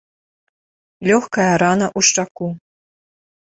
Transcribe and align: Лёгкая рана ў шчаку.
Лёгкая 1.11 1.51
рана 1.65 1.87
ў 1.97 2.11
шчаку. 2.11 2.47